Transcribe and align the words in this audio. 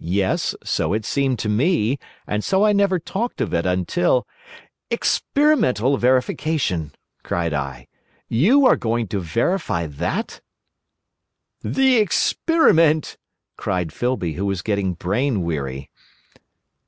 "Yes, 0.00 0.56
so 0.64 0.92
it 0.92 1.04
seemed 1.04 1.38
to 1.38 1.48
me, 1.48 2.00
and 2.26 2.42
so 2.42 2.64
I 2.66 2.72
never 2.72 2.98
talked 2.98 3.40
of 3.40 3.54
it 3.54 3.64
until—" 3.64 4.26
"Experimental 4.90 5.96
verification!" 5.98 6.90
cried 7.22 7.54
I. 7.54 7.86
"You 8.28 8.66
are 8.66 8.74
going 8.74 9.06
to 9.06 9.20
verify 9.20 9.86
that?" 9.86 10.40
"The 11.62 11.94
experiment!" 11.98 13.18
cried 13.56 13.92
Filby, 13.92 14.32
who 14.32 14.46
was 14.46 14.62
getting 14.62 14.94
brain 14.94 15.44
weary. 15.44 15.90